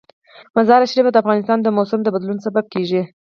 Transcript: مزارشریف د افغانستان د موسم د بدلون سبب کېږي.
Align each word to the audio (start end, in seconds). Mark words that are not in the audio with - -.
مزارشریف 0.55 1.07
د 1.11 1.15
افغانستان 1.23 1.57
د 1.61 1.67
موسم 1.77 1.99
د 2.03 2.07
بدلون 2.15 2.37
سبب 2.45 2.65
کېږي. 2.73 3.01